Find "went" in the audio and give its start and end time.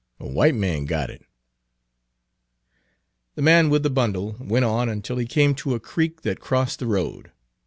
4.39-4.65